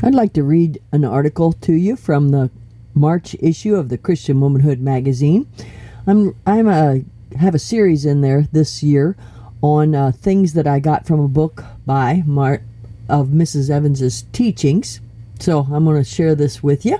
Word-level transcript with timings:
I'd 0.00 0.14
like 0.14 0.32
to 0.34 0.44
read 0.44 0.80
an 0.92 1.04
article 1.04 1.52
to 1.52 1.72
you 1.72 1.96
from 1.96 2.28
the 2.28 2.50
March 2.94 3.34
issue 3.40 3.74
of 3.74 3.88
the 3.88 3.98
Christian 3.98 4.40
Womanhood 4.40 4.78
magazine. 4.78 5.48
I'm 6.06 6.36
I'm 6.46 6.68
a 6.68 7.02
have 7.36 7.54
a 7.54 7.58
series 7.58 8.04
in 8.04 8.20
there 8.20 8.46
this 8.52 8.82
year 8.82 9.16
on 9.60 9.94
uh, 9.94 10.12
things 10.12 10.52
that 10.54 10.66
I 10.66 10.78
got 10.78 11.06
from 11.06 11.18
a 11.20 11.28
book 11.28 11.64
by 11.84 12.22
Mar- 12.24 12.62
of 13.08 13.28
Mrs. 13.28 13.70
Evans's 13.70 14.24
teachings. 14.32 15.00
So 15.40 15.60
I'm 15.70 15.84
going 15.84 15.96
to 15.96 16.04
share 16.04 16.34
this 16.34 16.62
with 16.62 16.84
you. 16.84 16.98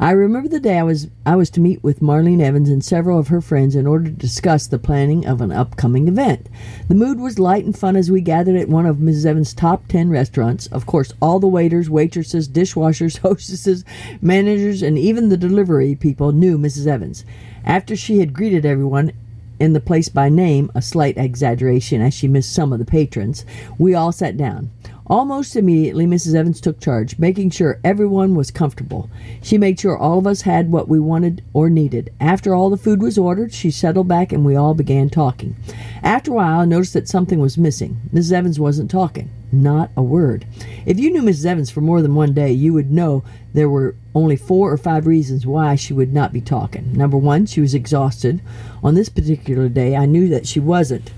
I 0.00 0.12
remember 0.12 0.48
the 0.48 0.60
day 0.60 0.78
I 0.78 0.82
was 0.82 1.08
I 1.26 1.36
was 1.36 1.50
to 1.50 1.60
meet 1.60 1.82
with 1.82 2.00
Marlene 2.00 2.40
Evans 2.40 2.68
and 2.70 2.82
several 2.82 3.18
of 3.18 3.28
her 3.28 3.40
friends 3.40 3.76
in 3.76 3.86
order 3.86 4.06
to 4.06 4.10
discuss 4.10 4.66
the 4.66 4.78
planning 4.78 5.26
of 5.26 5.40
an 5.40 5.52
upcoming 5.52 6.08
event. 6.08 6.48
The 6.88 6.94
mood 6.94 7.20
was 7.20 7.38
light 7.38 7.64
and 7.64 7.76
fun 7.76 7.94
as 7.94 8.10
we 8.10 8.20
gathered 8.20 8.56
at 8.56 8.68
one 8.68 8.86
of 8.86 8.96
Mrs. 8.96 9.26
Evans' 9.26 9.52
top 9.52 9.86
10 9.88 10.08
restaurants. 10.08 10.66
Of 10.68 10.86
course, 10.86 11.12
all 11.20 11.38
the 11.38 11.46
waiters, 11.46 11.90
waitresses, 11.90 12.48
dishwashers, 12.48 13.18
hostesses, 13.22 13.84
managers, 14.22 14.82
and 14.82 14.98
even 14.98 15.28
the 15.28 15.36
delivery 15.36 15.94
people 15.94 16.32
knew 16.32 16.56
Mrs. 16.58 16.86
Evans. 16.86 17.24
After 17.64 17.96
she 17.96 18.18
had 18.18 18.32
greeted 18.32 18.64
everyone, 18.64 19.12
in 19.60 19.72
the 19.72 19.80
place 19.80 20.08
by 20.08 20.28
name, 20.28 20.70
a 20.74 20.82
slight 20.82 21.16
exaggeration 21.16 22.00
as 22.00 22.12
she 22.12 22.26
missed 22.26 22.52
some 22.52 22.72
of 22.72 22.78
the 22.78 22.84
patrons, 22.84 23.44
we 23.78 23.94
all 23.94 24.10
sat 24.10 24.36
down. 24.36 24.70
Almost 25.06 25.54
immediately, 25.54 26.06
Mrs. 26.06 26.34
Evans 26.34 26.62
took 26.62 26.80
charge, 26.80 27.18
making 27.18 27.50
sure 27.50 27.78
everyone 27.84 28.34
was 28.34 28.50
comfortable. 28.50 29.10
She 29.42 29.58
made 29.58 29.78
sure 29.78 29.98
all 29.98 30.18
of 30.18 30.26
us 30.26 30.42
had 30.42 30.72
what 30.72 30.88
we 30.88 30.98
wanted 30.98 31.44
or 31.52 31.68
needed. 31.68 32.10
After 32.20 32.54
all 32.54 32.70
the 32.70 32.78
food 32.78 33.02
was 33.02 33.18
ordered, 33.18 33.52
she 33.52 33.70
settled 33.70 34.08
back 34.08 34.32
and 34.32 34.46
we 34.46 34.56
all 34.56 34.72
began 34.72 35.10
talking. 35.10 35.56
After 36.02 36.30
a 36.30 36.34
while, 36.34 36.60
I 36.60 36.64
noticed 36.64 36.94
that 36.94 37.06
something 37.06 37.38
was 37.38 37.58
missing. 37.58 38.00
Mrs. 38.14 38.32
Evans 38.32 38.58
wasn't 38.58 38.90
talking. 38.90 39.28
Not 39.52 39.90
a 39.94 40.02
word. 40.02 40.46
If 40.86 40.98
you 40.98 41.12
knew 41.12 41.20
Mrs. 41.22 41.44
Evans 41.44 41.70
for 41.70 41.82
more 41.82 42.00
than 42.00 42.14
one 42.14 42.32
day, 42.32 42.50
you 42.50 42.72
would 42.72 42.90
know 42.90 43.24
there 43.52 43.68
were 43.68 43.96
only 44.14 44.36
four 44.36 44.72
or 44.72 44.78
five 44.78 45.06
reasons 45.06 45.46
why 45.46 45.74
she 45.74 45.92
would 45.92 46.14
not 46.14 46.32
be 46.32 46.40
talking. 46.40 46.94
Number 46.94 47.18
one, 47.18 47.44
she 47.44 47.60
was 47.60 47.74
exhausted. 47.74 48.40
On 48.82 48.94
this 48.94 49.10
particular 49.10 49.68
day, 49.68 49.96
I 49.96 50.06
knew 50.06 50.30
that 50.30 50.46
she 50.46 50.60
wasn't. 50.60 51.12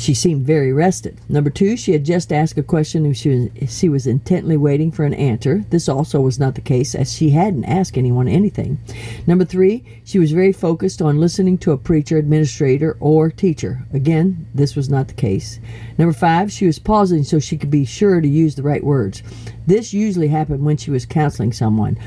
She 0.00 0.14
seemed 0.14 0.46
very 0.46 0.72
rested. 0.72 1.20
Number 1.28 1.50
two, 1.50 1.76
she 1.76 1.92
had 1.92 2.06
just 2.06 2.32
asked 2.32 2.56
a 2.56 2.62
question 2.62 3.04
and 3.04 3.14
she 3.14 3.28
was, 3.28 3.70
she 3.70 3.90
was 3.90 4.06
intently 4.06 4.56
waiting 4.56 4.90
for 4.90 5.04
an 5.04 5.12
answer. 5.12 5.62
This 5.68 5.90
also 5.90 6.22
was 6.22 6.38
not 6.38 6.54
the 6.54 6.62
case, 6.62 6.94
as 6.94 7.12
she 7.12 7.28
hadn't 7.28 7.66
asked 7.66 7.98
anyone 7.98 8.26
anything. 8.26 8.78
Number 9.26 9.44
three, 9.44 9.84
she 10.02 10.18
was 10.18 10.32
very 10.32 10.54
focused 10.54 11.02
on 11.02 11.20
listening 11.20 11.58
to 11.58 11.72
a 11.72 11.76
preacher, 11.76 12.16
administrator, 12.16 12.96
or 12.98 13.30
teacher. 13.30 13.86
Again, 13.92 14.48
this 14.54 14.74
was 14.74 14.88
not 14.88 15.08
the 15.08 15.14
case. 15.14 15.60
Number 15.98 16.14
five, 16.14 16.50
she 16.50 16.64
was 16.64 16.78
pausing 16.78 17.22
so 17.22 17.38
she 17.38 17.58
could 17.58 17.70
be 17.70 17.84
sure 17.84 18.22
to 18.22 18.28
use 18.28 18.54
the 18.54 18.62
right 18.62 18.82
words. 18.82 19.22
This 19.66 19.92
usually 19.92 20.28
happened 20.28 20.64
when 20.64 20.78
she 20.78 20.90
was 20.90 21.04
counseling 21.04 21.52
someone. 21.52 21.98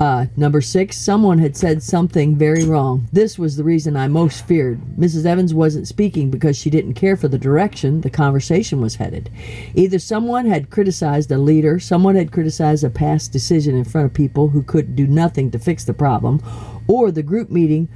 Uh, 0.00 0.24
number 0.34 0.62
six, 0.62 0.96
someone 0.96 1.38
had 1.38 1.54
said 1.54 1.82
something 1.82 2.34
very 2.34 2.64
wrong. 2.64 3.06
This 3.12 3.38
was 3.38 3.56
the 3.56 3.64
reason 3.64 3.98
I 3.98 4.08
most 4.08 4.46
feared. 4.46 4.80
Mrs. 4.98 5.26
Evans 5.26 5.52
wasn't 5.52 5.86
speaking 5.86 6.30
because 6.30 6.56
she 6.56 6.70
didn't 6.70 6.94
care 6.94 7.18
for 7.18 7.28
the 7.28 7.36
direction 7.36 8.00
the 8.00 8.08
conversation 8.08 8.80
was 8.80 8.94
headed. 8.94 9.30
Either 9.74 9.98
someone 9.98 10.46
had 10.46 10.70
criticized 10.70 11.30
a 11.30 11.36
leader, 11.36 11.78
someone 11.78 12.14
had 12.14 12.32
criticized 12.32 12.82
a 12.82 12.88
past 12.88 13.30
decision 13.30 13.76
in 13.76 13.84
front 13.84 14.06
of 14.06 14.14
people 14.14 14.48
who 14.48 14.62
could 14.62 14.96
do 14.96 15.06
nothing 15.06 15.50
to 15.50 15.58
fix 15.58 15.84
the 15.84 15.92
problem, 15.92 16.42
or 16.88 17.10
the 17.10 17.22
group 17.22 17.50
meeting 17.50 17.86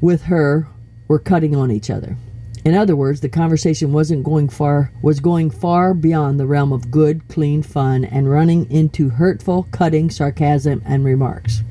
with 0.00 0.22
her 0.22 0.66
were 1.06 1.20
cutting 1.20 1.54
on 1.54 1.70
each 1.70 1.90
other. 1.90 2.16
In 2.64 2.74
other 2.74 2.94
words, 2.94 3.20
the 3.20 3.28
conversation 3.28 3.92
wasn't 3.92 4.24
going 4.24 4.48
far 4.48 4.92
was 5.02 5.20
going 5.20 5.50
far 5.50 5.94
beyond 5.94 6.38
the 6.38 6.46
realm 6.46 6.72
of 6.72 6.90
good, 6.90 7.26
clean 7.28 7.62
fun 7.62 8.04
and 8.04 8.30
running 8.30 8.70
into 8.70 9.08
hurtful, 9.08 9.66
cutting 9.70 10.10
sarcasm 10.10 10.82
and 10.84 11.04
remarks. 11.04 11.62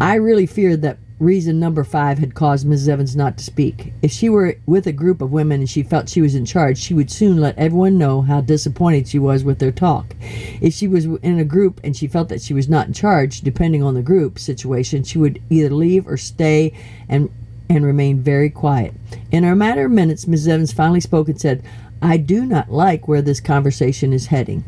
I 0.00 0.14
really 0.14 0.46
feared 0.46 0.82
that 0.82 0.98
reason 1.18 1.58
number 1.58 1.84
5 1.84 2.18
had 2.18 2.34
caused 2.34 2.66
Mrs. 2.66 2.88
Evans 2.88 3.16
not 3.16 3.38
to 3.38 3.44
speak. 3.44 3.92
If 4.02 4.10
she 4.10 4.28
were 4.28 4.56
with 4.66 4.86
a 4.86 4.92
group 4.92 5.20
of 5.20 5.32
women 5.32 5.60
and 5.60 5.70
she 5.70 5.82
felt 5.82 6.08
she 6.08 6.20
was 6.20 6.34
in 6.34 6.44
charge, 6.44 6.78
she 6.78 6.94
would 6.94 7.10
soon 7.10 7.40
let 7.40 7.56
everyone 7.56 7.98
know 7.98 8.22
how 8.22 8.40
disappointed 8.40 9.08
she 9.08 9.18
was 9.18 9.44
with 9.44 9.58
their 9.58 9.72
talk. 9.72 10.14
If 10.60 10.74
she 10.74 10.88
was 10.88 11.06
in 11.06 11.38
a 11.38 11.44
group 11.44 11.80
and 11.84 11.96
she 11.96 12.06
felt 12.06 12.28
that 12.28 12.42
she 12.42 12.54
was 12.54 12.68
not 12.68 12.86
in 12.86 12.92
charge, 12.92 13.40
depending 13.40 13.82
on 13.82 13.94
the 13.94 14.02
group 14.02 14.38
situation, 14.38 15.04
she 15.04 15.18
would 15.18 15.40
either 15.50 15.70
leave 15.70 16.06
or 16.06 16.16
stay 16.16 16.72
and 17.08 17.30
and 17.68 17.84
remained 17.84 18.24
very 18.24 18.50
quiet. 18.50 18.94
In 19.30 19.44
a 19.44 19.56
matter 19.56 19.86
of 19.86 19.92
minutes, 19.92 20.24
Mrs. 20.26 20.48
Evans 20.48 20.72
finally 20.72 21.00
spoke 21.00 21.28
and 21.28 21.40
said, 21.40 21.64
I 22.02 22.18
do 22.18 22.44
not 22.44 22.70
like 22.70 23.08
where 23.08 23.22
this 23.22 23.40
conversation 23.40 24.12
is 24.12 24.26
heading. 24.26 24.64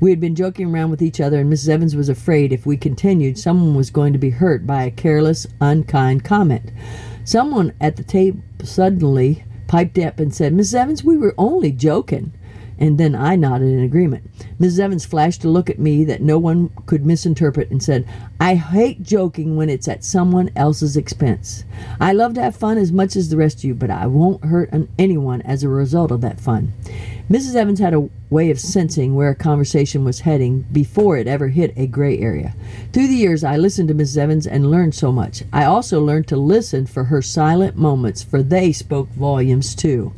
We 0.00 0.10
had 0.10 0.20
been 0.20 0.34
joking 0.34 0.74
around 0.74 0.90
with 0.90 1.02
each 1.02 1.20
other, 1.20 1.38
and 1.40 1.52
Mrs. 1.52 1.68
Evans 1.68 1.94
was 1.94 2.08
afraid 2.08 2.52
if 2.52 2.66
we 2.66 2.76
continued, 2.76 3.38
someone 3.38 3.74
was 3.76 3.90
going 3.90 4.12
to 4.12 4.18
be 4.18 4.30
hurt 4.30 4.66
by 4.66 4.82
a 4.84 4.90
careless, 4.90 5.46
unkind 5.60 6.24
comment. 6.24 6.72
Someone 7.24 7.74
at 7.80 7.96
the 7.96 8.02
table 8.02 8.40
suddenly 8.64 9.44
piped 9.68 9.98
up 9.98 10.18
and 10.18 10.34
said, 10.34 10.52
Mrs. 10.52 10.74
Evans, 10.74 11.04
we 11.04 11.16
were 11.16 11.34
only 11.38 11.70
joking 11.70 12.32
and 12.80 12.96
then 12.96 13.14
I 13.14 13.36
nodded 13.36 13.68
in 13.68 13.84
agreement. 13.84 14.28
Mrs. 14.58 14.80
Evans 14.80 15.04
flashed 15.04 15.44
a 15.44 15.48
look 15.48 15.68
at 15.68 15.78
me 15.78 16.02
that 16.04 16.22
no 16.22 16.38
one 16.38 16.70
could 16.86 17.04
misinterpret 17.04 17.70
and 17.70 17.82
said, 17.82 18.08
I 18.40 18.54
hate 18.54 19.02
joking 19.02 19.54
when 19.54 19.68
it's 19.68 19.86
at 19.86 20.02
someone 20.02 20.50
else's 20.56 20.96
expense. 20.96 21.64
I 22.00 22.12
love 22.12 22.34
to 22.34 22.42
have 22.42 22.56
fun 22.56 22.78
as 22.78 22.90
much 22.90 23.16
as 23.16 23.28
the 23.28 23.36
rest 23.36 23.58
of 23.58 23.64
you, 23.64 23.74
but 23.74 23.90
I 23.90 24.06
won't 24.06 24.44
hurt 24.44 24.72
anyone 24.98 25.42
as 25.42 25.62
a 25.62 25.68
result 25.68 26.10
of 26.10 26.22
that 26.22 26.40
fun. 26.40 26.72
Mrs. 27.30 27.54
Evans 27.54 27.78
had 27.78 27.94
a 27.94 28.08
way 28.28 28.50
of 28.50 28.58
sensing 28.58 29.14
where 29.14 29.30
a 29.30 29.36
conversation 29.36 30.04
was 30.04 30.18
heading 30.18 30.62
before 30.72 31.16
it 31.16 31.28
ever 31.28 31.46
hit 31.46 31.72
a 31.76 31.86
gray 31.86 32.18
area. 32.18 32.56
Through 32.92 33.06
the 33.06 33.14
years, 33.14 33.44
I 33.44 33.56
listened 33.56 33.86
to 33.86 33.94
Mrs. 33.94 34.18
Evans 34.18 34.48
and 34.48 34.68
learned 34.68 34.96
so 34.96 35.12
much. 35.12 35.44
I 35.52 35.64
also 35.64 36.00
learned 36.00 36.26
to 36.26 36.36
listen 36.36 36.86
for 36.86 37.04
her 37.04 37.22
silent 37.22 37.76
moments, 37.76 38.20
for 38.20 38.42
they 38.42 38.72
spoke 38.72 39.08
volumes 39.10 39.76
too. 39.76 40.12